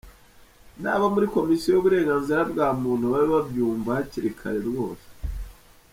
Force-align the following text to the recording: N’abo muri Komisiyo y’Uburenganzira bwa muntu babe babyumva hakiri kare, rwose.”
N’abo 0.81 1.05
muri 1.13 1.27
Komisiyo 1.35 1.69
y’Uburenganzira 1.71 2.39
bwa 2.51 2.67
muntu 2.81 3.05
babe 3.11 3.27
babyumva 3.35 3.89
hakiri 3.97 4.29
kare, 4.39 4.59
rwose.” 4.69 5.05